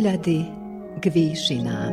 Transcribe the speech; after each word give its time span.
Pohľady 0.00 0.48
k 0.96 1.04
výšinám. 1.12 1.92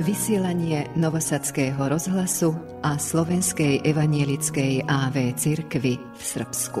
Vysielanie 0.00 0.88
Novosadského 0.96 1.76
rozhlasu 1.76 2.56
a 2.80 2.96
Slovenskej 2.96 3.84
evanielickej 3.84 4.88
AV 4.88 5.36
cirkvy 5.36 6.00
v 6.00 6.22
Srbsku. 6.24 6.80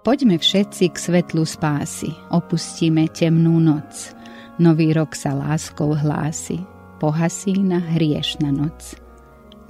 Poďme 0.00 0.40
všetci 0.40 0.84
k 0.88 0.96
svetlu 0.96 1.44
spásy, 1.44 2.08
opustíme 2.32 3.04
temnú 3.12 3.60
noc– 3.60 4.16
Nový 4.58 4.90
rok 4.90 5.14
sa 5.14 5.38
láskou 5.38 5.94
hlási, 5.94 6.58
pohasína 6.98 7.78
hriešna 7.94 8.50
noc. 8.50 8.98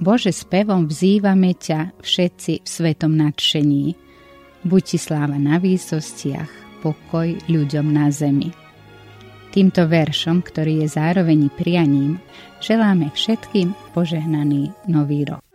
Bože, 0.01 0.33
spevom 0.33 0.89
vzývame 0.89 1.53
ťa 1.53 1.93
všetci 2.01 2.65
v 2.65 2.67
svetom 2.67 3.13
nadšení. 3.13 3.93
Buď 4.65 4.81
ti 4.89 4.97
sláva 4.97 5.37
na 5.37 5.61
výsostiach, 5.61 6.81
pokoj 6.81 7.37
ľuďom 7.45 7.85
na 7.85 8.09
zemi. 8.09 8.49
Týmto 9.53 9.85
veršom, 9.85 10.41
ktorý 10.41 10.85
je 10.85 10.87
zároveň 10.89 11.53
prianím, 11.53 12.17
želáme 12.57 13.13
všetkým 13.13 13.73
požehnaný 13.93 14.73
nový 14.89 15.25
rok. 15.25 15.48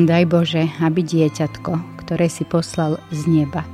Daj 0.00 0.32
Bože, 0.32 0.64
aby 0.80 1.04
dieťatko, 1.04 2.00
ktoré 2.00 2.32
si 2.32 2.48
poslal 2.48 2.96
z 3.12 3.20
neba, 3.28 3.68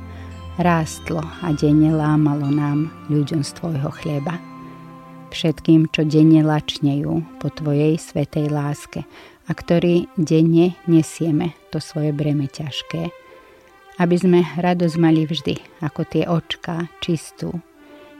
rástlo 0.59 1.23
a 1.23 1.55
denne 1.55 1.87
lámalo 1.95 2.51
nám 2.51 2.91
ľuďom 3.07 3.47
z 3.47 3.51
Tvojho 3.55 3.87
chleba. 4.03 4.35
Všetkým, 5.31 5.87
čo 5.87 6.03
denne 6.03 6.43
lačnejú 6.43 7.23
po 7.39 7.47
Tvojej 7.47 7.95
svetej 7.95 8.51
láske 8.51 9.07
a 9.47 9.51
ktorí 9.55 10.11
denne 10.19 10.75
nesieme 10.83 11.55
to 11.71 11.79
svoje 11.79 12.11
breme 12.11 12.51
ťažké. 12.51 13.07
Aby 13.95 14.15
sme 14.19 14.39
radosť 14.59 14.95
mali 14.99 15.23
vždy, 15.23 15.79
ako 15.79 16.01
tie 16.11 16.27
očká, 16.27 16.91
čistú, 16.99 17.55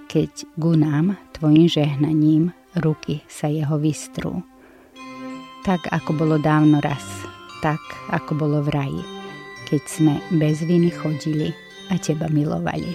keď 0.07 0.47
ku 0.55 0.79
nám 0.79 1.19
Tvojim 1.35 1.67
žehnaním 1.67 2.55
ruky 2.79 3.19
sa 3.27 3.51
jeho 3.51 3.75
vystrú. 3.75 4.47
Tak, 5.67 5.91
ako 5.91 6.15
bolo 6.15 6.35
dávno 6.39 6.79
raz– 6.79 7.03
tak, 7.61 7.81
ako 8.13 8.31
bolo 8.37 8.59
v 8.65 8.69
raji, 8.73 9.03
keď 9.67 9.81
sme 9.85 10.13
bez 10.37 10.63
viny 10.63 10.93
chodili 10.93 11.51
a 11.91 11.99
teba 11.99 12.27
milovali. 12.31 12.93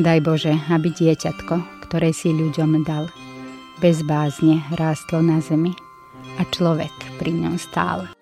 Daj 0.00 0.18
Bože, 0.22 0.54
aby 0.70 0.94
dieťatko, 0.94 1.86
ktoré 1.88 2.14
si 2.14 2.30
ľuďom 2.30 2.86
dal, 2.86 3.10
bez 3.82 4.04
bázne 4.04 4.62
rástlo 4.76 5.24
na 5.24 5.40
zemi 5.40 5.74
a 6.38 6.46
človek 6.46 6.92
pri 7.18 7.32
ňom 7.32 7.56
stál. 7.56 8.19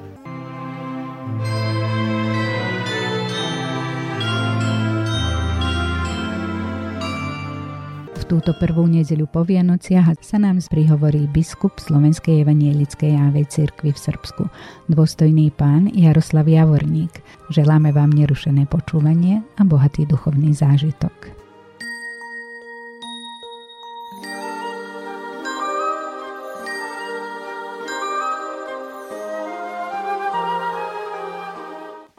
Túto 8.28 8.52
prvú 8.52 8.84
nedeľu 8.84 9.24
po 9.24 9.40
Vianociach 9.40 10.20
sa 10.20 10.36
nám 10.36 10.60
prihovorí 10.68 11.24
biskup 11.32 11.80
Slovenskej 11.80 12.44
evanielickej 12.44 13.16
AV 13.16 13.48
cirkvi 13.48 13.96
v 13.96 13.98
Srbsku, 13.98 14.44
dôstojný 14.92 15.48
pán 15.56 15.88
Jaroslav 15.96 16.44
Javorník. 16.44 17.24
Želáme 17.48 17.88
vám 17.96 18.12
nerušené 18.12 18.68
počúvanie 18.68 19.40
a 19.56 19.64
bohatý 19.64 20.04
duchovný 20.04 20.52
zážitok. 20.52 21.32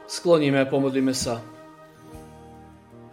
Skloníme 0.09 0.57
a 0.57 0.65
pomodlíme 0.65 1.13
sa. 1.13 1.58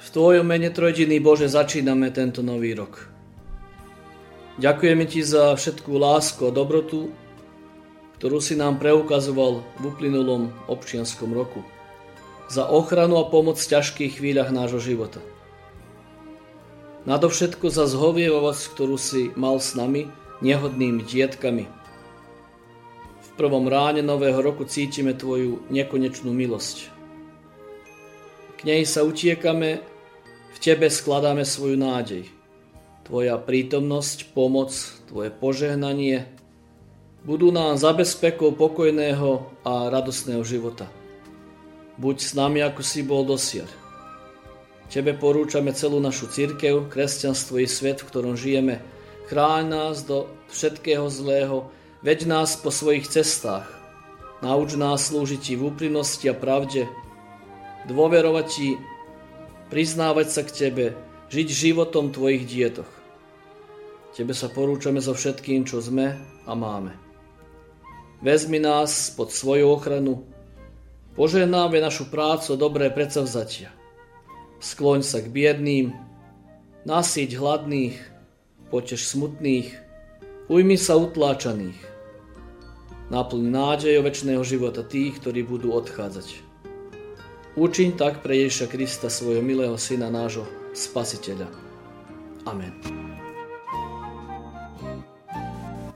V 0.06 0.15
Tvojom 0.15 0.47
mene 0.47 0.71
Trojdiny 0.71 1.19
Bože 1.19 1.50
začíname 1.50 2.15
tento 2.15 2.39
nový 2.39 2.78
rok. 2.78 3.11
Ďakujeme 4.62 5.03
Ti 5.03 5.21
za 5.27 5.50
všetkú 5.59 5.99
lásku 5.99 6.47
a 6.47 6.55
dobrotu, 6.55 7.11
ktorú 8.15 8.39
si 8.39 8.55
nám 8.55 8.78
preukazoval 8.78 9.66
v 9.66 9.83
uplynulom 9.83 10.55
občianskom 10.71 11.34
roku. 11.34 11.66
Za 12.47 12.71
ochranu 12.71 13.19
a 13.19 13.27
pomoc 13.27 13.59
v 13.59 13.66
ťažkých 13.66 14.22
chvíľach 14.22 14.55
nášho 14.55 14.78
života. 14.78 15.19
Nadovšetko 17.11 17.66
za 17.66 17.91
zhovievavosť, 17.91 18.62
ktorú 18.78 18.95
si 18.95 19.34
mal 19.34 19.59
s 19.59 19.75
nami, 19.75 20.06
nehodnými 20.39 21.03
dietkami. 21.03 21.66
V 23.27 23.28
prvom 23.34 23.66
ráne 23.66 24.06
nového 24.06 24.39
roku 24.39 24.71
cítime 24.71 25.19
Tvoju 25.19 25.66
nekonečnú 25.66 26.31
milosť. 26.31 26.95
K 28.55 28.61
nej 28.71 28.87
sa 28.87 29.03
utiekame 29.03 29.96
v 30.56 30.59
Tebe 30.65 30.89
skladáme 30.89 31.44
svoju 31.44 31.77
nádej. 31.77 32.25
Tvoja 33.05 33.37
prítomnosť, 33.37 34.33
pomoc, 34.33 34.72
Tvoje 35.05 35.28
požehnanie 35.28 36.25
budú 37.28 37.53
nám 37.53 37.77
zabezpekou 37.77 38.56
pokojného 38.56 39.53
a 39.69 39.93
radosného 39.93 40.41
života. 40.49 40.89
Buď 42.00 42.16
s 42.25 42.33
nami, 42.33 42.65
ako 42.65 42.81
si 42.81 43.05
bol 43.05 43.28
dosiaľ. 43.28 43.69
Tebe 44.89 45.12
porúčame 45.12 45.77
celú 45.77 46.00
našu 46.00 46.31
církev, 46.33 46.89
kresťanstvo 46.89 47.61
i 47.61 47.69
svet, 47.69 48.00
v 48.00 48.09
ktorom 48.09 48.34
žijeme. 48.39 48.81
Chráň 49.28 49.65
nás 49.69 50.06
do 50.09 50.31
všetkého 50.49 51.11
zlého, 51.12 51.69
veď 52.00 52.31
nás 52.31 52.56
po 52.56 52.72
svojich 52.72 53.11
cestách. 53.11 53.69
Nauč 54.41 54.78
nás 54.78 55.12
slúžiť 55.12 55.53
Ti 55.53 55.55
v 55.59 55.69
úprimnosti 55.69 56.25
a 56.31 56.34
pravde, 56.37 56.89
dôverovať 57.91 58.47
Ti 58.47 58.96
priznávať 59.69 60.27
sa 60.31 60.43
k 60.47 60.50
Tebe, 60.54 60.87
žiť 61.31 61.49
životom 61.50 62.15
Tvojich 62.15 62.47
dietoch. 62.47 62.88
Tebe 64.16 64.32
sa 64.32 64.49
porúčame 64.49 65.03
so 65.03 65.12
všetkým, 65.12 65.69
čo 65.69 65.82
sme 65.82 66.16
a 66.49 66.53
máme. 66.56 66.97
Vezmi 68.25 68.56
nás 68.56 69.12
pod 69.12 69.28
svoju 69.28 69.69
ochranu, 69.69 70.25
požehnáme 71.21 71.77
našu 71.84 72.09
prácu 72.09 72.56
dobré 72.56 72.88
predsavzatia. 72.88 73.68
Skloň 74.57 75.04
sa 75.04 75.21
k 75.21 75.28
biedným, 75.28 75.92
nasíť 76.89 77.36
hladných, 77.36 78.01
potež 78.72 79.04
smutných, 79.04 79.68
ujmi 80.48 80.80
sa 80.80 80.97
utláčaných. 80.97 81.77
Naplň 83.13 83.45
nádejou 83.53 84.03
väčšného 84.03 84.42
života 84.42 84.80
tých, 84.80 85.21
ktorí 85.21 85.45
budú 85.45 85.77
odchádzať. 85.77 86.46
Učiň 87.56 87.97
tak 87.97 88.20
pre 88.20 88.36
Ježiša 88.36 88.68
Krista, 88.68 89.08
svojho 89.08 89.41
milého 89.41 89.80
syna, 89.80 90.12
nášho 90.12 90.44
spasiteľa. 90.76 91.48
Amen. 92.44 92.68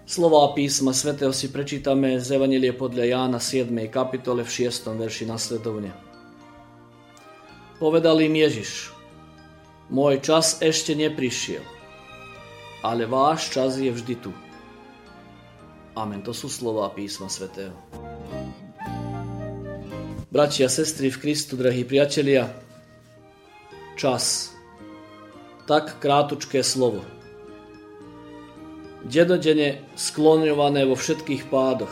Slová 0.08 0.56
písma 0.56 0.96
svätého 0.96 1.36
si 1.36 1.52
prečítame 1.52 2.16
z 2.16 2.40
Evanílie 2.40 2.72
podľa 2.72 3.04
Jána 3.12 3.36
7. 3.36 3.68
kapitole 3.92 4.40
v 4.40 4.72
6. 4.72 4.88
verši 4.88 5.28
nasledovne. 5.28 5.92
Povedal 7.76 8.24
im 8.24 8.40
Ježiš, 8.40 8.96
môj 9.92 10.16
čas 10.24 10.64
ešte 10.64 10.96
neprišiel, 10.96 11.60
ale 12.80 13.04
váš 13.04 13.52
čas 13.52 13.76
je 13.76 13.92
vždy 13.92 14.16
tu. 14.16 14.32
Amen. 15.92 16.24
To 16.24 16.32
sú 16.32 16.48
slová 16.48 16.88
písma 16.88 17.28
svätého. 17.28 17.76
Bratia 20.30 20.70
sestry 20.70 21.10
v 21.10 21.18
Kristu, 21.18 21.58
drahí 21.58 21.82
priatelia, 21.82 22.54
čas. 23.98 24.54
Tak 25.66 25.98
krátučké 25.98 26.62
slovo. 26.62 27.02
Denodene 29.02 29.82
skloňované 29.98 30.86
vo 30.86 30.94
všetkých 30.94 31.50
pádoch. 31.50 31.90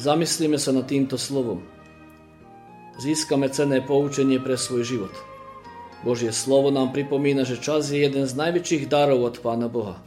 Zamyslíme 0.00 0.56
sa 0.56 0.72
nad 0.72 0.88
týmto 0.88 1.20
slovom. 1.20 1.60
získame 3.04 3.52
cenné 3.52 3.84
poučenie 3.84 4.40
pre 4.40 4.56
svoj 4.56 4.80
život. 4.88 5.14
Božie 6.08 6.32
slovo 6.32 6.72
nám 6.72 6.96
pripomína, 6.96 7.44
že 7.44 7.60
čas 7.60 7.92
je 7.92 8.00
jeden 8.00 8.24
z 8.24 8.32
najväčších 8.32 8.88
darov 8.88 9.28
od 9.28 9.44
Pána 9.44 9.68
Boha. 9.68 10.00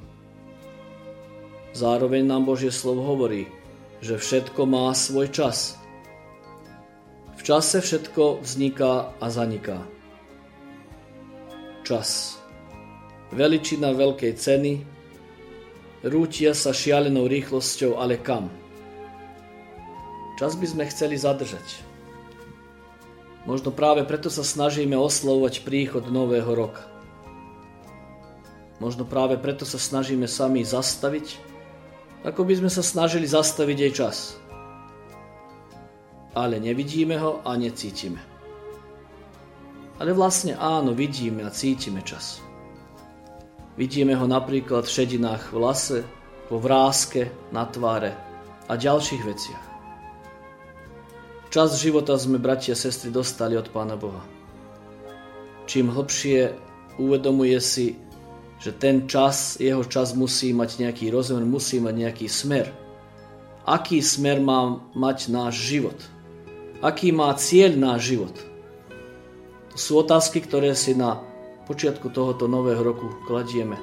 Zároveň 1.78 2.26
nám 2.26 2.50
Božie 2.50 2.74
slovo 2.74 3.06
hovorí, 3.06 3.46
že 4.02 4.18
všetko 4.18 4.66
má 4.66 4.90
svoj 4.98 5.30
čas. 5.30 5.79
Čase 7.50 7.82
všetko 7.82 8.46
vzniká 8.46 9.18
a 9.18 9.26
zaniká. 9.34 9.82
Čas. 11.82 12.38
Veličina 13.34 13.90
veľkej 13.90 14.38
ceny, 14.38 14.86
rútia 16.06 16.54
sa 16.54 16.70
šialenou 16.70 17.26
rýchlosťou, 17.26 17.98
ale 17.98 18.22
kam? 18.22 18.54
Čas 20.38 20.62
by 20.62 20.68
sme 20.70 20.94
chceli 20.94 21.18
zadržať. 21.18 21.82
Možno 23.50 23.74
práve 23.74 24.06
preto 24.06 24.30
sa 24.30 24.46
snažíme 24.46 24.94
oslovovať 24.94 25.66
príchod 25.66 26.06
nového 26.06 26.54
roka. 26.54 26.86
Možno 28.78 29.10
práve 29.10 29.42
preto 29.42 29.66
sa 29.66 29.82
snažíme 29.82 30.30
sami 30.30 30.62
zastaviť, 30.62 31.42
ako 32.30 32.46
by 32.46 32.62
sme 32.62 32.70
sa 32.70 32.86
snažili 32.86 33.26
zastaviť 33.26 33.78
jej 33.90 33.94
čas. 34.06 34.38
Ale 36.36 36.62
nevidíme 36.62 37.18
ho 37.18 37.42
a 37.42 37.58
necítime. 37.58 38.22
Ale 40.00 40.16
vlastne 40.16 40.56
áno, 40.56 40.96
vidíme 40.96 41.44
a 41.44 41.52
cítime 41.52 42.06
čas. 42.06 42.40
Vidíme 43.80 44.16
ho 44.16 44.28
napríklad 44.28 44.88
v 44.88 44.96
šedinách 44.96 45.52
v 45.52 45.58
lase, 45.60 46.00
vo 46.52 46.60
vrázke, 46.60 47.32
na 47.52 47.64
tváre 47.68 48.16
a 48.68 48.74
ďalších 48.76 49.24
veciach. 49.24 49.66
Čas 51.50 51.82
života 51.82 52.14
sme, 52.14 52.38
bratia 52.38 52.78
a 52.78 52.80
sestry, 52.80 53.10
dostali 53.10 53.58
od 53.58 53.74
Pána 53.74 53.98
Boha. 53.98 54.22
Čím 55.66 55.90
hlbšie 55.90 56.54
uvedomuje 57.02 57.58
si, 57.58 57.98
že 58.60 58.76
ten 58.76 59.08
čas, 59.08 59.58
jeho 59.58 59.82
čas 59.88 60.14
musí 60.14 60.54
mať 60.54 60.84
nejaký 60.84 61.10
rozmer, 61.10 61.42
musí 61.48 61.82
mať 61.82 61.96
nejaký 61.96 62.28
smer. 62.30 62.70
Aký 63.66 64.04
smer 64.04 64.44
má 64.44 64.78
mať 64.94 65.32
náš 65.32 65.56
život? 65.58 65.98
Aký 66.80 67.12
má 67.12 67.36
cieľ 67.36 67.76
náš 67.76 68.16
život? 68.16 68.36
To 69.76 69.78
sú 69.78 70.00
otázky, 70.00 70.40
ktoré 70.40 70.72
si 70.80 70.96
na 70.96 71.20
počiatku 71.68 72.08
tohoto 72.08 72.48
nového 72.48 72.80
roku 72.80 73.12
kladieme. 73.28 73.76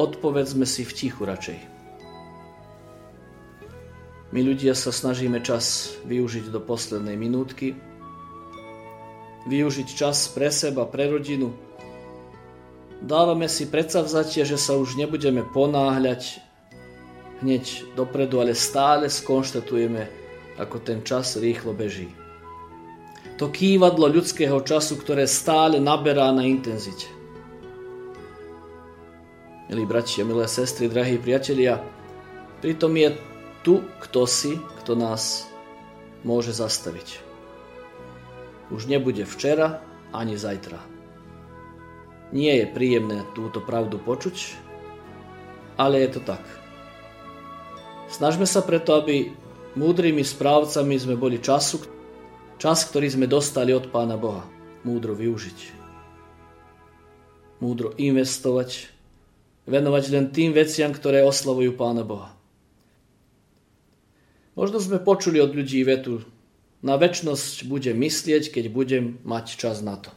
Odpovedzme 0.00 0.64
si 0.64 0.88
v 0.88 0.92
tichu 0.96 1.28
radšej. 1.28 1.60
My 4.32 4.40
ľudia 4.40 4.72
sa 4.72 4.88
snažíme 4.88 5.44
čas 5.44 5.92
využiť 6.08 6.48
do 6.48 6.64
poslednej 6.64 7.20
minútky, 7.20 7.76
využiť 9.44 9.88
čas 9.92 10.32
pre 10.32 10.48
seba, 10.48 10.88
pre 10.88 11.12
rodinu. 11.12 11.52
Dávame 13.04 13.52
si 13.52 13.68
predsavzatie, 13.68 14.48
že 14.48 14.56
sa 14.56 14.80
už 14.80 14.96
nebudeme 14.96 15.44
ponáhľať 15.44 16.40
hneď 17.44 17.92
dopredu, 17.92 18.40
ale 18.40 18.56
stále 18.56 19.12
skonštatujeme, 19.12 20.25
ako 20.56 20.76
ten 20.80 21.04
čas 21.04 21.36
rýchlo 21.36 21.76
beží. 21.76 22.08
To 23.36 23.52
kývadlo 23.52 24.08
ľudského 24.08 24.56
času, 24.64 24.96
ktoré 24.96 25.28
stále 25.28 25.76
naberá 25.76 26.32
na 26.32 26.48
intenzite. 26.48 27.04
Milí 29.68 29.84
bratia, 29.84 30.24
milé 30.24 30.48
sestry, 30.48 30.88
drahí 30.88 31.20
priatelia, 31.20 31.82
pritom 32.64 32.96
je 32.96 33.18
tu 33.66 33.82
kto 33.98 34.24
si, 34.24 34.56
kto 34.80 34.94
nás 34.94 35.50
môže 36.22 36.54
zastaviť. 36.54 37.18
Už 38.70 38.86
nebude 38.86 39.26
včera 39.26 39.82
ani 40.14 40.38
zajtra. 40.38 40.78
Nie 42.30 42.62
je 42.62 42.66
príjemné 42.70 43.26
túto 43.34 43.58
pravdu 43.58 43.98
počuť, 43.98 44.54
ale 45.76 46.02
je 46.02 46.18
to 46.18 46.20
tak. 46.22 46.42
Snažme 48.06 48.46
sa 48.46 48.62
preto, 48.62 48.96
aby 48.96 49.34
múdrymi 49.76 50.24
správcami 50.24 50.96
sme 50.96 51.14
boli 51.14 51.38
času, 51.38 51.84
čas, 52.56 52.88
ktorý 52.88 53.12
sme 53.12 53.26
dostali 53.28 53.76
od 53.76 53.92
Pána 53.92 54.16
Boha, 54.16 54.48
múdro 54.82 55.12
využiť. 55.12 55.76
Múdro 57.60 57.92
investovať, 57.96 58.88
venovať 59.68 60.04
len 60.12 60.32
tým 60.32 60.56
veciam, 60.56 60.90
ktoré 60.90 61.20
oslavujú 61.22 61.76
Pána 61.76 62.02
Boha. 62.02 62.32
Možno 64.56 64.80
sme 64.80 64.96
počuli 64.96 65.36
od 65.36 65.52
ľudí 65.52 65.84
vetu, 65.84 66.24
na 66.80 66.96
väčnosť 66.96 67.68
budem 67.68 67.96
myslieť, 68.00 68.48
keď 68.52 68.64
budem 68.72 69.04
mať 69.24 69.60
čas 69.60 69.84
na 69.84 70.00
to. 70.00 70.08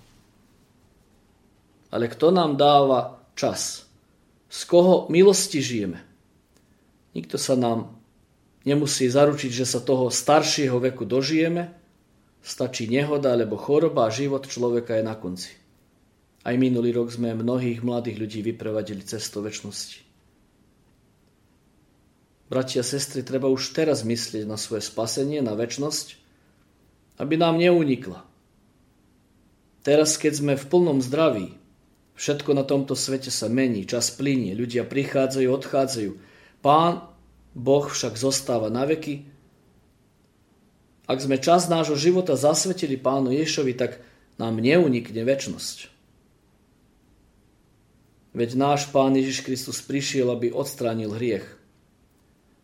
Ale 1.92 2.08
kto 2.08 2.32
nám 2.32 2.56
dáva 2.56 3.20
čas? 3.36 3.90
Z 4.48 4.60
koho 4.70 5.10
milosti 5.12 5.60
žijeme? 5.60 6.00
Nikto 7.18 7.42
sa 7.42 7.58
nám 7.58 7.99
nemusí 8.64 9.08
zaručiť, 9.08 9.52
že 9.52 9.66
sa 9.68 9.80
toho 9.80 10.12
staršieho 10.12 10.80
veku 10.80 11.08
dožijeme. 11.08 11.72
Stačí 12.40 12.88
nehoda 12.88 13.36
alebo 13.36 13.60
choroba 13.60 14.08
a 14.08 14.14
život 14.14 14.48
človeka 14.48 14.96
je 14.96 15.04
na 15.04 15.16
konci. 15.16 15.52
Aj 16.48 16.56
minulý 16.56 16.96
rok 16.96 17.12
sme 17.12 17.36
mnohých 17.36 17.84
mladých 17.84 18.18
ľudí 18.18 18.40
vyprevadili 18.42 19.04
cestou 19.04 19.44
väčšnosti. 19.44 20.08
Bratia 22.50 22.82
a 22.82 22.88
sestry, 22.88 23.22
treba 23.22 23.46
už 23.46 23.78
teraz 23.78 24.02
myslieť 24.02 24.50
na 24.50 24.58
svoje 24.58 24.82
spasenie, 24.82 25.38
na 25.38 25.54
väčnosť, 25.54 26.18
aby 27.22 27.38
nám 27.38 27.62
neunikla. 27.62 28.26
Teraz, 29.86 30.18
keď 30.18 30.34
sme 30.34 30.54
v 30.58 30.66
plnom 30.66 30.98
zdraví, 30.98 31.54
všetko 32.18 32.58
na 32.58 32.66
tomto 32.66 32.98
svete 32.98 33.30
sa 33.30 33.52
mení, 33.52 33.86
čas 33.86 34.10
plinie, 34.10 34.58
ľudia 34.58 34.82
prichádzajú, 34.82 35.46
odchádzajú. 35.46 36.12
Pán 36.66 37.06
Boh 37.58 37.86
však 37.90 38.16
zostáva 38.16 38.70
na 38.70 38.86
veky. 38.86 39.26
Ak 41.10 41.18
sme 41.22 41.42
čas 41.42 41.66
nášho 41.66 41.98
života 41.98 42.38
zasvetili 42.38 42.94
Pánu 42.96 43.34
Ješovi, 43.34 43.74
tak 43.74 43.98
nám 44.38 44.62
neunikne 44.62 45.26
väčnosť. 45.26 45.90
Veď 48.38 48.50
náš 48.54 48.88
Pán 48.94 49.18
Ježiš 49.18 49.42
Kristus 49.42 49.82
prišiel, 49.82 50.30
aby 50.30 50.54
odstránil 50.54 51.18
hriech. 51.18 51.46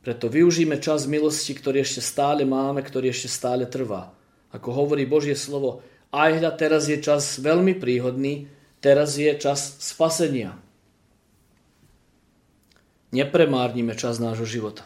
Preto 0.06 0.30
využíme 0.30 0.78
čas 0.78 1.10
milosti, 1.10 1.58
ktorý 1.58 1.82
ešte 1.82 2.06
stále 2.06 2.46
máme, 2.46 2.86
ktorý 2.86 3.10
ešte 3.10 3.26
stále 3.26 3.66
trvá. 3.66 4.14
Ako 4.54 4.70
hovorí 4.70 5.10
Božie 5.10 5.34
slovo, 5.34 5.82
aj 6.14 6.38
hľa 6.38 6.52
teraz 6.54 6.86
je 6.86 7.02
čas 7.02 7.42
veľmi 7.42 7.76
príhodný, 7.82 8.46
teraz 8.78 9.18
je 9.18 9.34
čas 9.42 9.82
spasenia. 9.82 10.62
Nepremárnime 13.16 13.96
čas 13.96 14.20
nášho 14.20 14.44
života. 14.44 14.84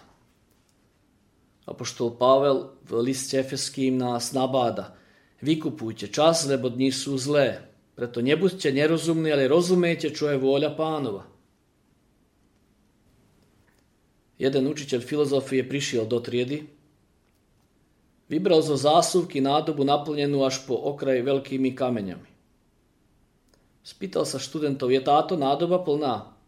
Apoštol 1.65 2.13
Pavel 2.13 2.77
v 2.85 3.01
liste 3.01 3.41
Efeským 3.41 3.97
nás 3.97 4.37
nabáda. 4.37 4.93
Vykupujte 5.41 6.13
čas, 6.13 6.45
lebo 6.45 6.69
dni 6.69 6.93
sú 6.93 7.17
zlé. 7.17 7.65
Preto 7.97 8.21
nebuďte 8.21 8.69
nerozumní, 8.69 9.33
ale 9.33 9.49
rozumejte, 9.49 10.13
čo 10.13 10.29
je 10.29 10.37
vôľa 10.37 10.77
pánova. 10.77 11.25
Jeden 14.39 14.71
učiteľ 14.71 15.03
filozofie 15.03 15.65
prišiel 15.67 16.07
do 16.07 16.21
triedy, 16.23 16.63
vybral 18.31 18.63
zo 18.63 18.79
zásuvky 18.79 19.43
nádobu 19.43 19.83
naplnenú 19.83 20.47
až 20.47 20.63
po 20.63 20.79
okraj 20.79 21.19
veľkými 21.25 21.75
kameňami. 21.75 22.29
Spýtal 23.83 24.23
sa 24.23 24.39
študentov, 24.39 24.93
je 24.93 25.01
táto 25.03 25.35
nádoba 25.35 25.81
plná? 25.81 26.38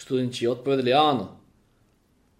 Študenti 0.00 0.48
odpovedali 0.48 0.96
áno. 0.96 1.36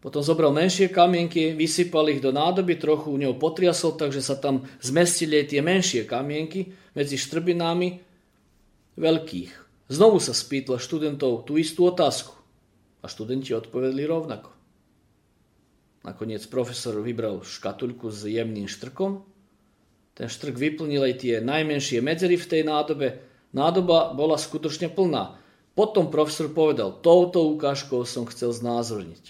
Potom 0.00 0.24
zobral 0.24 0.48
menšie 0.48 0.88
kamienky, 0.88 1.52
vysypal 1.52 2.08
ich 2.08 2.24
do 2.24 2.32
nádoby, 2.32 2.80
trochu 2.80 3.12
u 3.12 3.20
neho 3.20 3.36
potriasol, 3.36 4.00
takže 4.00 4.24
sa 4.24 4.40
tam 4.40 4.64
zmestili 4.80 5.44
aj 5.44 5.52
tie 5.52 5.60
menšie 5.60 6.08
kamienky 6.08 6.72
medzi 6.96 7.20
štrbinami 7.20 8.00
veľkých. 8.96 9.52
Znovu 9.92 10.16
sa 10.24 10.32
spýtal 10.32 10.80
študentov 10.80 11.44
tú 11.44 11.60
istú 11.60 11.84
otázku. 11.84 12.32
A 13.04 13.12
študenti 13.12 13.52
odpovedli 13.52 14.08
rovnako. 14.08 14.48
Nakoniec 16.00 16.48
profesor 16.48 16.96
vybral 17.04 17.44
škatuľku 17.44 18.08
s 18.08 18.24
jemným 18.24 18.72
štrkom. 18.72 19.20
Ten 20.16 20.32
štrk 20.32 20.56
vyplnil 20.56 21.12
aj 21.12 21.14
tie 21.20 21.34
najmenšie 21.44 22.00
medzery 22.00 22.40
v 22.40 22.48
tej 22.48 22.62
nádobe. 22.64 23.20
Nádoba 23.52 24.16
bola 24.16 24.40
skutočne 24.40 24.88
plná. 24.88 25.36
Potom 25.80 26.12
profesor 26.12 26.52
povedal, 26.52 26.92
touto 27.00 27.48
ukážkou 27.56 28.04
som 28.04 28.28
chcel 28.28 28.52
znázorniť, 28.52 29.24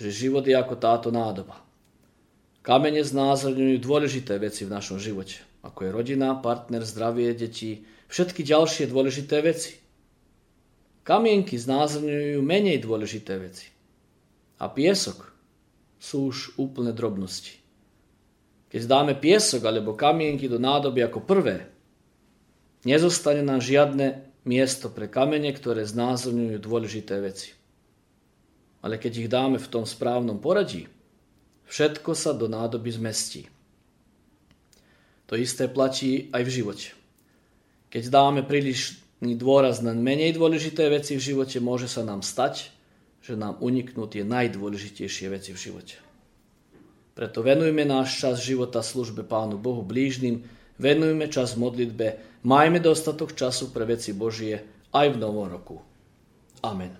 že 0.00 0.08
život 0.08 0.40
je 0.48 0.56
ako 0.56 0.80
táto 0.80 1.12
nádoba. 1.12 1.60
Kamene 2.64 3.04
znázorňujú 3.04 3.84
dôležité 3.84 4.40
veci 4.40 4.64
v 4.64 4.72
našom 4.72 4.96
živote, 4.96 5.44
ako 5.60 5.84
je 5.84 5.90
rodina, 5.92 6.40
partner, 6.40 6.88
zdravie, 6.88 7.36
deti, 7.36 7.84
všetky 8.08 8.40
ďalšie 8.48 8.88
dôležité 8.88 9.44
veci. 9.44 9.76
Kamienky 11.04 11.60
znázorňujú 11.60 12.40
menej 12.40 12.80
dôležité 12.80 13.36
veci. 13.36 13.68
A 14.64 14.72
piesok 14.72 15.36
sú 16.00 16.32
už 16.32 16.56
úplne 16.56 16.96
drobnosti. 16.96 17.60
Keď 18.72 18.88
dáme 18.88 19.12
piesok 19.20 19.60
alebo 19.68 19.92
kamienky 19.92 20.48
do 20.48 20.56
nádoby 20.56 21.04
ako 21.04 21.28
prvé, 21.28 21.68
nezostane 22.88 23.44
nám 23.44 23.60
žiadne 23.60 24.32
miesto 24.44 24.92
pre 24.92 25.08
kamene, 25.08 25.50
ktoré 25.52 25.84
znázorňujú 25.88 26.56
dôležité 26.60 27.20
veci. 27.20 27.56
Ale 28.84 29.00
keď 29.00 29.12
ich 29.24 29.28
dáme 29.32 29.56
v 29.56 29.70
tom 29.72 29.88
správnom 29.88 30.40
poradí, 30.40 30.88
všetko 31.68 32.12
sa 32.12 32.36
do 32.36 32.46
nádoby 32.48 32.92
zmestí. 32.92 33.48
To 35.32 35.40
isté 35.40 35.72
platí 35.72 36.28
aj 36.36 36.42
v 36.44 36.54
živote. 36.60 36.88
Keď 37.88 38.12
dáme 38.12 38.44
prílišný 38.44 39.32
dôraz 39.40 39.80
na 39.80 39.96
menej 39.96 40.36
dôležité 40.36 40.92
veci 40.92 41.16
v 41.16 41.24
živote, 41.24 41.64
môže 41.64 41.88
sa 41.88 42.04
nám 42.04 42.20
stať, 42.20 42.68
že 43.24 43.40
nám 43.40 43.56
uniknú 43.64 44.04
tie 44.04 44.20
najdôležitejšie 44.20 45.32
veci 45.32 45.56
v 45.56 45.62
živote. 45.64 45.96
Preto 47.16 47.40
venujme 47.40 47.88
náš 47.88 48.20
čas 48.20 48.44
života 48.44 48.84
službe 48.84 49.24
Pánu 49.24 49.56
Bohu 49.56 49.80
blížnym, 49.80 50.44
venujme 50.78 51.30
čas 51.30 51.56
modlitbe, 51.56 52.40
majme 52.42 52.80
dostatok 52.80 53.34
času 53.34 53.70
pre 53.74 53.84
veci 53.84 54.12
Božie 54.12 54.62
aj 54.94 55.06
v 55.14 55.16
novom 55.18 55.50
roku. 55.50 55.82
Amen. 56.62 56.94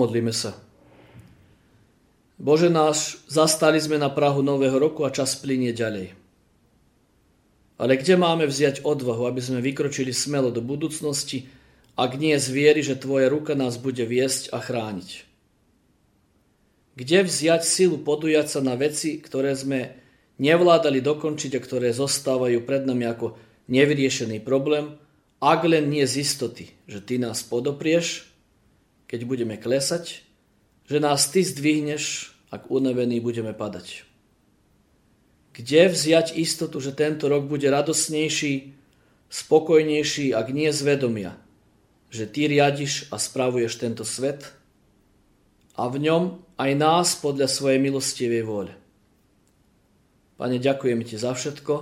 Pomodlíme 0.00 0.32
sa. 0.32 0.56
Bože 2.40 2.72
náš, 2.72 3.20
zastali 3.28 3.76
sme 3.76 4.00
na 4.00 4.08
Prahu 4.08 4.40
Nového 4.40 4.80
roku 4.80 5.04
a 5.04 5.12
čas 5.12 5.36
plinie 5.36 5.76
ďalej. 5.76 6.16
Ale 7.76 8.00
kde 8.00 8.16
máme 8.16 8.48
vziať 8.48 8.80
odvahu, 8.80 9.28
aby 9.28 9.44
sme 9.44 9.60
vykročili 9.60 10.16
smelo 10.16 10.48
do 10.48 10.64
budúcnosti, 10.64 11.52
ak 12.00 12.16
nie 12.16 12.32
z 12.40 12.48
viery, 12.48 12.80
že 12.80 12.96
Tvoja 12.96 13.28
ruka 13.28 13.52
nás 13.52 13.76
bude 13.76 14.00
viesť 14.08 14.56
a 14.56 14.64
chrániť? 14.64 15.28
Kde 16.96 17.18
vziať 17.20 17.60
silu 17.60 18.00
podujať 18.00 18.56
sa 18.56 18.64
na 18.64 18.80
veci, 18.80 19.20
ktoré 19.20 19.52
sme 19.52 20.00
nevládali 20.40 21.04
dokončiť 21.04 21.60
a 21.60 21.60
ktoré 21.60 21.92
zostávajú 21.92 22.64
pred 22.64 22.88
nami 22.88 23.04
ako 23.04 23.36
nevyriešený 23.68 24.40
problém, 24.48 24.96
ak 25.44 25.60
len 25.68 25.92
nie 25.92 26.08
z 26.08 26.24
istoty, 26.24 26.72
že 26.88 27.04
Ty 27.04 27.20
nás 27.20 27.44
podoprieš 27.44 28.29
keď 29.10 29.26
budeme 29.26 29.58
klesať, 29.58 30.22
že 30.86 31.02
nás 31.02 31.26
Ty 31.34 31.42
zdvihneš, 31.42 32.30
ak 32.54 32.70
unavení 32.70 33.18
budeme 33.18 33.50
padať. 33.50 34.06
Kde 35.50 35.90
vziať 35.90 36.38
istotu, 36.38 36.78
že 36.78 36.94
tento 36.94 37.26
rok 37.26 37.50
bude 37.50 37.66
radosnejší, 37.66 38.70
spokojnejší, 39.26 40.30
ak 40.30 40.46
nie 40.54 40.70
zvedomia, 40.70 41.34
že 42.14 42.30
Ty 42.30 42.54
riadiš 42.54 43.10
a 43.10 43.18
spravuješ 43.18 43.82
tento 43.82 44.06
svet 44.06 44.54
a 45.74 45.90
v 45.90 46.06
ňom 46.06 46.22
aj 46.54 46.70
nás 46.78 47.18
podľa 47.18 47.50
svojej 47.50 47.82
milostivej 47.82 48.46
vôle. 48.46 48.72
Pane, 50.38 50.62
ďakujem 50.62 51.02
Ti 51.02 51.18
za 51.18 51.34
všetko, 51.34 51.74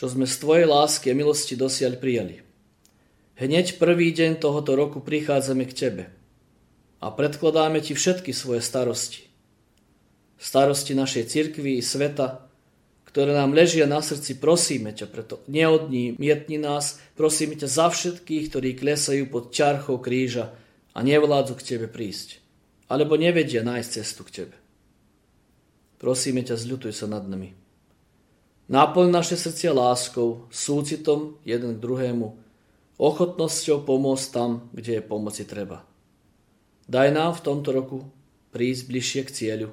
čo 0.00 0.04
sme 0.08 0.24
z 0.24 0.36
Tvojej 0.40 0.64
lásky 0.64 1.12
a 1.12 1.18
milosti 1.18 1.60
dosiaľ 1.60 2.00
prijali. 2.00 2.49
Hneď 3.40 3.80
prvý 3.80 4.12
deň 4.12 4.36
tohoto 4.36 4.76
roku 4.76 5.00
prichádzame 5.00 5.64
k 5.64 5.72
Tebe 5.72 6.04
a 7.00 7.08
predkladáme 7.08 7.80
Ti 7.80 7.96
všetky 7.96 8.36
svoje 8.36 8.60
starosti. 8.60 9.32
Starosti 10.36 10.92
našej 10.92 11.24
cirkvi 11.24 11.80
i 11.80 11.82
sveta, 11.82 12.44
ktoré 13.08 13.32
nám 13.32 13.56
ležia 13.56 13.88
na 13.88 14.04
srdci, 14.04 14.36
prosíme 14.36 14.92
ťa 14.92 15.08
preto. 15.08 15.40
Neodní, 15.48 16.20
mietni 16.20 16.60
nás, 16.60 17.00
prosíme 17.16 17.56
ťa 17.56 17.64
za 17.64 17.88
všetkých, 17.88 18.52
ktorí 18.52 18.76
klesajú 18.76 19.32
pod 19.32 19.56
ťarchou 19.56 20.04
kríža 20.04 20.52
a 20.92 21.00
nevládzu 21.00 21.56
k 21.56 21.64
Tebe 21.64 21.88
prísť, 21.88 22.44
alebo 22.92 23.16
nevedia 23.16 23.64
nájsť 23.64 23.88
cestu 23.88 24.20
k 24.28 24.44
Tebe. 24.44 24.56
Prosíme 25.96 26.44
ťa, 26.44 26.60
zľutuj 26.60 26.92
sa 26.92 27.08
nad 27.08 27.24
nami. 27.24 27.56
Náplň 28.68 29.08
naše 29.08 29.40
srdcia 29.40 29.72
láskou, 29.72 30.44
súcitom 30.52 31.40
jeden 31.48 31.80
k 31.80 31.82
druhému, 31.82 32.49
ochotnosťou 33.00 33.88
pomôcť 33.88 34.26
tam, 34.28 34.68
kde 34.76 35.00
je 35.00 35.02
pomoci 35.02 35.48
treba. 35.48 35.88
Daj 36.84 37.08
nám 37.16 37.40
v 37.40 37.44
tomto 37.48 37.72
roku 37.72 37.98
prísť 38.52 38.82
bližšie 38.92 39.22
k 39.24 39.30
cieľu, 39.32 39.68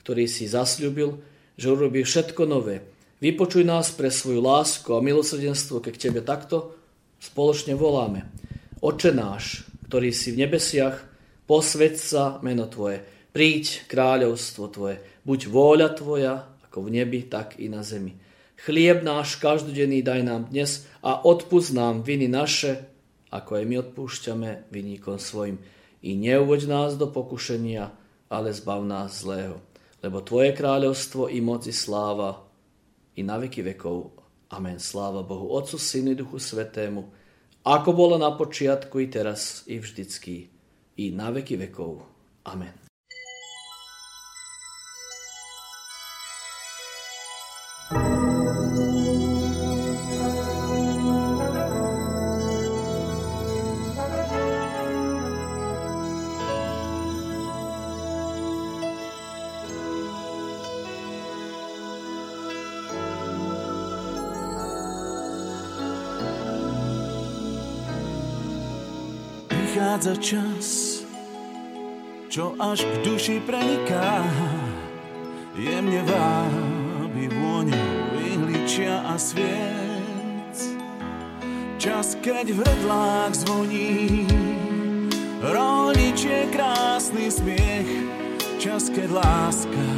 ktorý 0.00 0.24
si 0.24 0.48
zasľúbil, 0.48 1.20
že 1.60 1.68
urobí 1.68 2.00
všetko 2.00 2.48
nové. 2.48 2.80
Vypočuj 3.20 3.64
nás 3.64 3.92
pre 3.92 4.08
svoju 4.08 4.40
lásku 4.40 4.88
a 4.92 5.04
milosrdenstvo, 5.04 5.84
keď 5.84 5.92
k 5.92 6.02
Tebe 6.08 6.20
takto 6.24 6.72
spoločne 7.20 7.76
voláme. 7.76 8.28
Oče 8.80 9.12
náš, 9.12 9.64
ktorý 9.88 10.12
si 10.12 10.32
v 10.32 10.46
nebesiach, 10.46 10.96
posveď 11.48 11.94
sa 11.96 12.24
meno 12.40 12.68
Tvoje, 12.68 13.04
príď 13.32 13.88
kráľovstvo 13.88 14.64
Tvoje, 14.72 14.96
buď 15.24 15.40
vôľa 15.48 15.88
Tvoja, 15.96 16.34
ako 16.68 16.88
v 16.88 17.02
nebi, 17.02 17.24
tak 17.24 17.56
i 17.60 17.68
na 17.68 17.80
zemi. 17.80 18.25
Chlieb 18.56 19.04
náš 19.04 19.36
každodenný 19.36 20.00
daj 20.00 20.24
nám 20.24 20.48
dnes 20.48 20.88
a 21.04 21.20
odpust 21.20 21.76
nám 21.76 22.00
viny 22.00 22.24
naše, 22.24 22.88
ako 23.28 23.60
aj 23.60 23.64
my 23.68 23.74
odpúšťame 23.84 24.50
vyníkom 24.72 25.20
svojim. 25.20 25.60
I 26.00 26.16
neuvoď 26.16 26.60
nás 26.64 26.90
do 26.96 27.12
pokušenia, 27.12 27.92
ale 28.32 28.48
zbav 28.56 28.80
nás 28.88 29.20
zlého. 29.20 29.60
Lebo 30.00 30.24
Tvoje 30.24 30.56
kráľovstvo 30.56 31.28
i 31.28 31.44
moc 31.44 31.68
i 31.68 31.74
sláva 31.74 32.46
i 33.16 33.20
na 33.20 33.36
veky 33.36 33.60
vekov. 33.74 34.16
Amen. 34.52 34.78
Sláva 34.78 35.26
Bohu, 35.26 35.50
Otcu, 35.50 35.76
Synu 35.76 36.14
i 36.14 36.16
Duchu 36.16 36.38
Svetému, 36.38 37.02
ako 37.66 37.90
bolo 37.90 38.14
na 38.14 38.30
počiatku 38.30 39.02
i 39.02 39.10
teraz 39.10 39.66
i 39.66 39.82
vždycky 39.82 40.46
i 41.02 41.10
na 41.10 41.34
veky 41.34 41.58
vekov. 41.58 42.06
Amen. 42.46 42.85
Prichádza 69.76 70.16
čas, 70.24 70.66
čo 72.32 72.56
až 72.56 72.80
k 72.80 72.94
duši 73.04 73.36
preniká. 73.44 74.24
Jemne 75.52 76.00
vábi 76.00 77.28
vôňu 77.28 77.76
ihličia 78.16 79.04
a 79.04 79.20
sviec. 79.20 80.56
Čas, 81.76 82.16
keď 82.24 82.56
v 82.56 82.58
hrdlách 82.64 83.32
zvoní 83.36 84.24
rolničie 85.44 86.48
krásny 86.56 87.28
smiech. 87.28 88.08
Čas, 88.56 88.88
keď 88.88 89.12
láska 89.12 89.88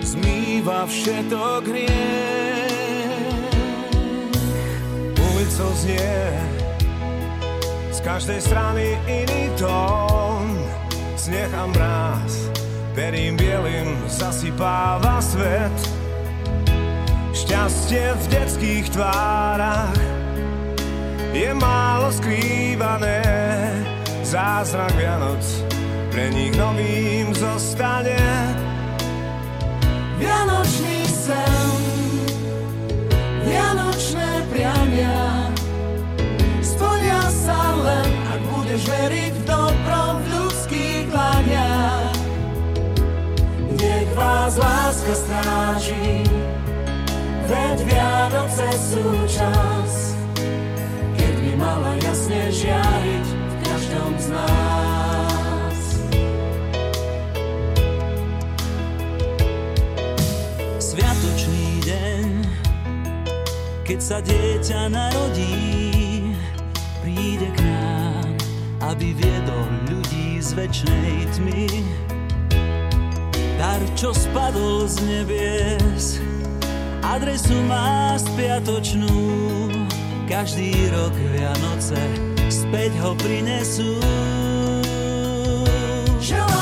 zmýva 0.00 0.88
všetok 0.88 1.68
hriech. 1.68 3.44
Ulicou 5.20 5.68
znie 5.84 6.51
každej 8.12 8.40
strany 8.44 8.84
iný 9.08 9.48
tón. 9.56 10.52
Sneh 11.16 11.48
a 11.48 11.64
mráz 11.64 12.52
Perím 12.92 13.40
bielým 13.40 14.04
zasypáva 14.04 15.16
svet. 15.24 15.72
Šťastie 17.32 18.12
v 18.12 18.24
detských 18.28 18.86
tvárach 18.92 19.96
Je 21.32 21.56
málo 21.56 22.12
skrývané. 22.12 23.24
Zázrak 24.20 24.92
Vianoc 25.00 25.44
pre 26.12 26.28
nich 26.36 26.52
novým 26.52 27.32
zostane. 27.32 28.20
Vianočný 30.20 31.00
sen 31.08 31.80
Vianočné 33.48 34.28
priania 34.52 35.31
sa 37.42 37.58
len, 37.74 38.10
ak 38.30 38.40
budeš 38.54 38.82
veriť 38.86 39.32
v 39.34 39.44
dobro 39.50 40.00
v 40.22 40.24
ľudských 40.30 41.02
dlaniach. 41.10 42.14
Nech 43.74 44.10
vás 44.14 44.54
láska 44.54 45.14
stráži, 45.18 46.22
veď 47.50 47.78
Vianoce 47.82 48.68
sú 48.78 49.06
čas, 49.26 50.14
keď 51.18 51.34
by 51.34 51.52
mala 51.58 51.92
jasne 51.98 52.42
žiariť 52.54 53.26
v 53.26 53.54
každom 53.66 54.12
z 54.22 54.26
nás. 54.30 55.78
Sviatočný 60.78 61.66
deň, 61.82 62.26
keď 63.82 63.98
sa 63.98 64.18
dieťa 64.22 64.80
narodí, 64.92 65.91
aby 68.92 69.16
viedol 69.16 69.68
ľudí 69.88 70.36
z 70.36 70.52
väčšnej 70.52 71.24
tmy. 71.32 71.64
Dar, 73.56 73.80
čo 73.96 74.12
spadol 74.12 74.84
z 74.84 74.96
nebies, 75.08 76.20
adresu 77.00 77.56
má 77.64 78.20
spiatočnú. 78.20 79.16
Každý 80.28 80.92
rok 80.92 81.16
Vianoce 81.32 82.00
späť 82.52 82.92
ho 83.00 83.16
prinesú. 83.16 83.96
Želáme 86.20 86.61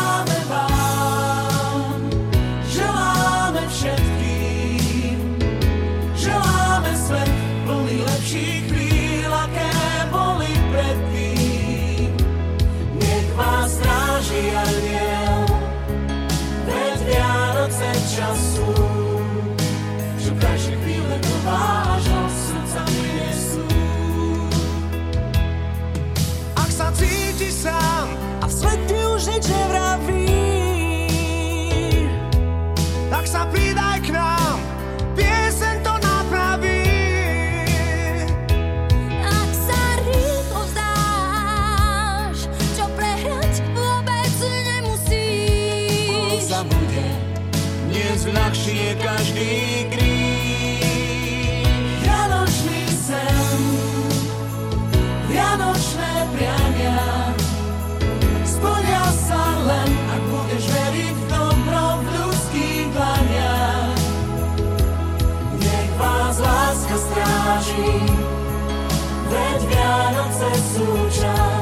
Vianoce 70.40 70.56
sú 70.72 70.88
čas, 71.12 71.59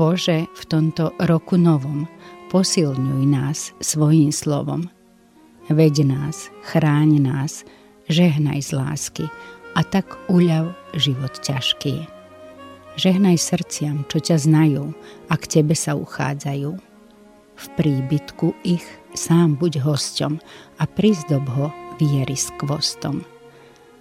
Bože, 0.00 0.48
v 0.56 0.64
tomto 0.64 1.12
roku 1.20 1.60
novom 1.60 2.08
posilňuj 2.48 3.20
nás 3.28 3.76
svojim 3.84 4.32
slovom. 4.32 4.88
Veď 5.68 6.08
nás, 6.08 6.48
chráň 6.64 7.20
nás, 7.20 7.68
žehnaj 8.08 8.64
z 8.64 8.70
lásky 8.80 9.24
a 9.76 9.84
tak 9.84 10.08
uľav 10.32 10.72
život 10.96 11.36
ťažký. 11.44 12.08
Žehnaj 12.96 13.36
srdciam, 13.44 14.08
čo 14.08 14.24
ťa 14.24 14.40
znajú 14.40 14.96
a 15.28 15.36
k 15.36 15.60
tebe 15.60 15.76
sa 15.76 15.92
uchádzajú. 15.92 16.80
V 17.60 17.66
príbytku 17.76 18.56
ich 18.64 18.88
sám 19.12 19.60
buď 19.60 19.84
hosťom 19.84 20.40
a 20.80 20.88
prizdob 20.88 21.44
ho 21.60 21.68
viery 22.00 22.40
s 22.40 22.48
kvostom. 22.56 23.20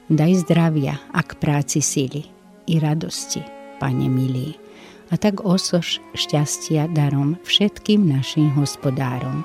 Daj 0.08 0.48
zdravia 0.48 0.96
a 1.12 1.20
k 1.28 1.36
práci 1.44 1.84
síly 1.84 2.24
i 2.72 2.80
radosti, 2.80 3.44
Pane 3.84 4.08
milý 4.08 4.69
a 5.10 5.16
tak 5.18 5.42
osož 5.42 5.98
šťastia 6.14 6.90
darom 6.94 7.38
všetkým 7.42 8.06
našim 8.06 8.54
hospodárom. 8.54 9.42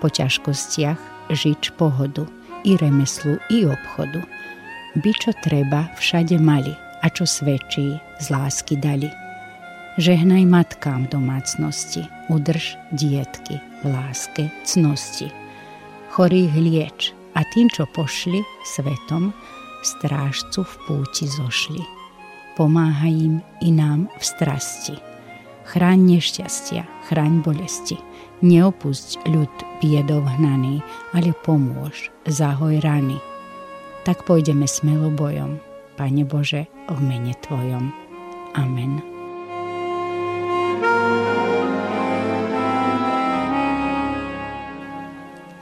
Po 0.00 0.08
ťažkostiach 0.08 1.00
žič 1.32 1.72
pohodu, 1.76 2.24
i 2.64 2.76
remeslu, 2.80 3.36
i 3.52 3.68
obchodu. 3.68 4.24
By 4.96 5.10
čo 5.20 5.36
treba 5.44 5.92
všade 6.00 6.40
mali 6.40 6.72
a 7.04 7.06
čo 7.12 7.28
svedčí 7.28 8.00
z 8.20 8.26
lásky 8.32 8.80
dali. 8.80 9.12
Žehnaj 10.00 10.44
matkám 10.48 11.06
domácnosti, 11.12 12.08
udrž 12.32 12.80
dietky 12.96 13.60
v 13.84 13.92
láske 13.92 14.48
cnosti. 14.64 15.28
Chorých 16.16 16.54
lieč 16.56 17.00
a 17.36 17.44
tým, 17.52 17.68
čo 17.68 17.84
pošli 17.92 18.40
svetom, 18.64 19.30
strážcu 19.84 20.64
v 20.64 20.74
púti 20.88 21.28
zošli 21.28 22.03
pomáhaj 22.54 23.10
im 23.10 23.34
i 23.60 23.70
nám 23.74 24.06
v 24.18 24.22
strasti. 24.22 24.94
Chráň 25.64 26.18
nešťastia, 26.18 26.84
chráň 27.08 27.40
bolesti, 27.40 27.96
neopusť 28.44 29.24
ľud 29.32 29.52
biedov 29.80 30.28
hnaný, 30.38 30.84
ale 31.16 31.32
pomôž, 31.42 32.12
zahoj 32.28 32.78
rany. 32.84 33.16
Tak 34.04 34.28
pôjdeme 34.28 34.68
smelo 34.68 35.08
bojom, 35.08 35.56
Pane 35.96 36.26
Bože, 36.28 36.68
v 36.90 36.98
mene 37.00 37.32
Tvojom. 37.40 37.88
Amen. 38.60 39.00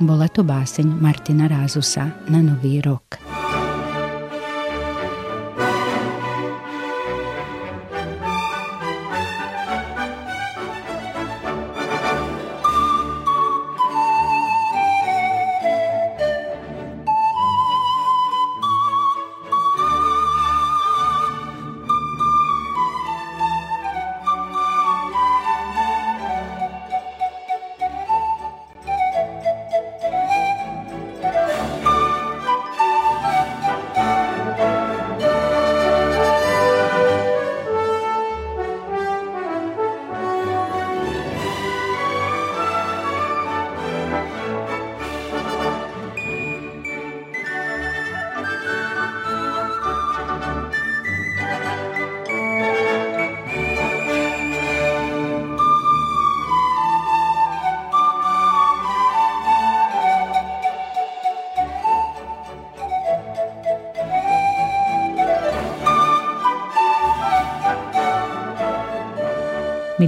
Bola 0.03 0.27
to 0.27 0.43
báseň 0.43 0.99
Martina 0.99 1.47
Rázusa 1.47 2.11
na 2.27 2.43
Nový 2.43 2.83
rok. 2.83 3.22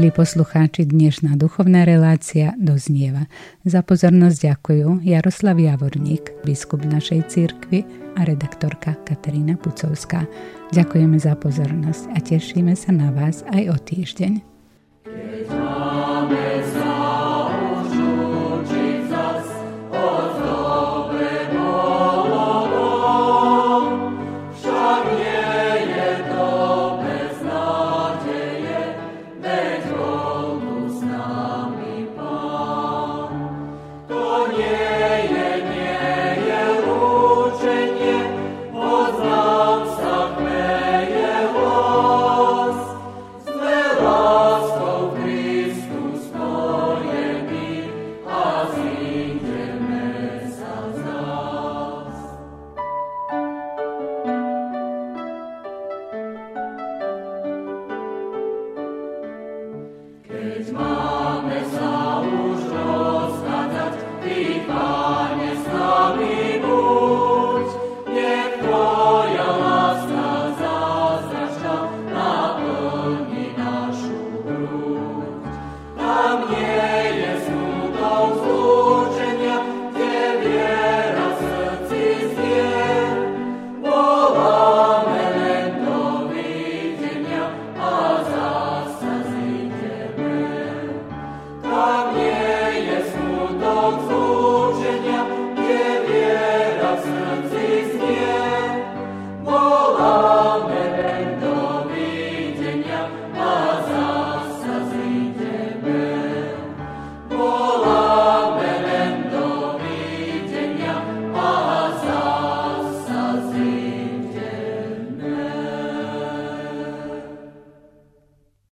Milí 0.04 0.20
poslucháči, 0.20 0.84
dnešná 0.84 1.32
duchovná 1.40 1.88
relácia 1.88 2.52
doznieva. 2.60 3.24
Za 3.64 3.80
pozornosť 3.80 4.36
ďakujú 4.36 5.00
Jaroslav 5.00 5.56
Javorník, 5.56 6.44
biskup 6.44 6.84
našej 6.84 7.32
cirkvi 7.32 7.88
a 8.12 8.28
redaktorka 8.28 9.00
Katarína 9.08 9.56
Pucovská. 9.56 10.28
Ďakujeme 10.76 11.16
za 11.16 11.32
pozornosť 11.40 12.12
a 12.12 12.20
tešíme 12.20 12.76
sa 12.76 12.92
na 12.92 13.16
vás 13.16 13.48
aj 13.48 13.64
o 13.72 13.76
týždeň. 13.80 14.53